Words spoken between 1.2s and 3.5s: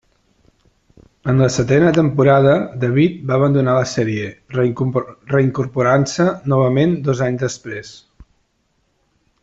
En la setena temporada, David va